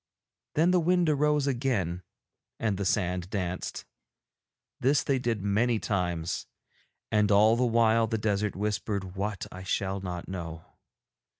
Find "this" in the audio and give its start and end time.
4.79-5.03